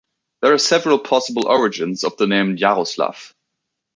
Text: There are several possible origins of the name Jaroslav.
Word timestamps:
There 0.41 0.51
are 0.51 0.57
several 0.57 0.97
possible 0.97 1.47
origins 1.47 2.03
of 2.03 2.17
the 2.17 2.25
name 2.25 2.57
Jaroslav. 2.57 3.35